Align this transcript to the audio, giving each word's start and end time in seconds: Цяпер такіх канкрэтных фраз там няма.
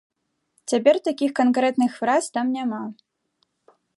Цяпер 0.71 0.95
такіх 1.07 1.31
канкрэтных 1.41 1.91
фраз 1.99 2.23
там 2.37 2.45
няма. 2.61 2.83